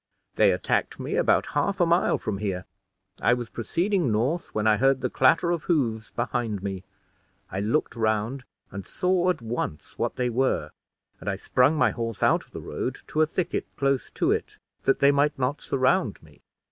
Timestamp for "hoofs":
5.65-6.09